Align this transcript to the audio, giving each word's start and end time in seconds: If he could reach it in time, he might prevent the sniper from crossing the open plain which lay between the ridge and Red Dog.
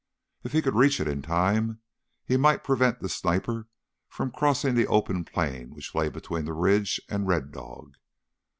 If 0.43 0.53
he 0.53 0.63
could 0.63 0.73
reach 0.73 0.99
it 0.99 1.07
in 1.07 1.21
time, 1.21 1.81
he 2.25 2.35
might 2.35 2.63
prevent 2.63 3.01
the 3.01 3.07
sniper 3.07 3.67
from 4.09 4.31
crossing 4.31 4.73
the 4.73 4.87
open 4.87 5.23
plain 5.23 5.75
which 5.75 5.93
lay 5.93 6.09
between 6.09 6.45
the 6.45 6.53
ridge 6.53 6.99
and 7.07 7.27
Red 7.27 7.51
Dog. 7.51 7.93